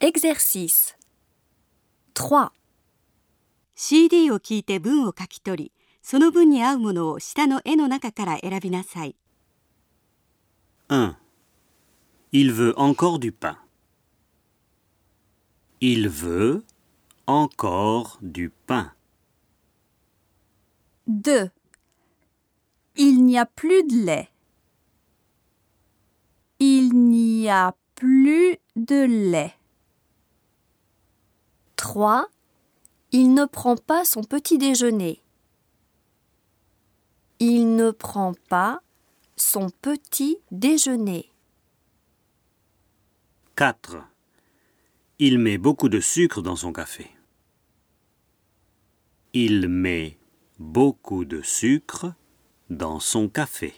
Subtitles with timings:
[0.00, 0.94] Exercice
[2.14, 2.50] 3.
[3.74, 5.72] CD を聞いて文を書き取り、
[6.02, 9.16] その文に合うものを下の絵の中から選びなさい。
[10.88, 11.14] 1.
[12.32, 13.56] Il veut encore du pain.
[15.80, 16.64] Il veut
[17.26, 18.92] encore du pain.
[21.08, 21.50] 2.
[22.96, 24.28] Il n'y a plus de lait.
[26.58, 29.54] Il n'y a plus de lait.
[31.79, 32.27] 3.
[33.13, 35.23] Il ne prend pas son petit déjeuner.
[37.39, 38.81] Il ne prend pas
[39.37, 41.31] son petit déjeuner.
[43.55, 43.95] 4.
[45.19, 47.09] Il met beaucoup de sucre dans son café.
[49.31, 50.17] Il met
[50.57, 52.13] beaucoup de sucre
[52.69, 53.73] dans son café.